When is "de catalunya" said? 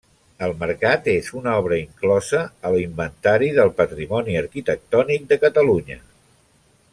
5.35-6.01